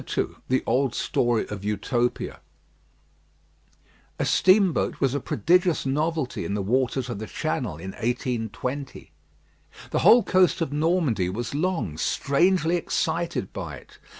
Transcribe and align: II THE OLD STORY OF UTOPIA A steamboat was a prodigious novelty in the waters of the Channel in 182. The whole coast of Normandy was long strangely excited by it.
II 0.17 0.29
THE 0.49 0.63
OLD 0.65 0.95
STORY 0.95 1.47
OF 1.49 1.61
UTOPIA 1.63 2.39
A 4.17 4.25
steamboat 4.25 4.99
was 4.99 5.13
a 5.13 5.19
prodigious 5.19 5.85
novelty 5.85 6.43
in 6.43 6.55
the 6.55 6.63
waters 6.63 7.07
of 7.07 7.19
the 7.19 7.27
Channel 7.27 7.77
in 7.77 7.91
182. 7.91 9.09
The 9.91 9.99
whole 9.99 10.23
coast 10.23 10.59
of 10.59 10.73
Normandy 10.73 11.29
was 11.29 11.53
long 11.53 11.99
strangely 11.99 12.77
excited 12.77 13.53
by 13.53 13.75
it. 13.75 13.99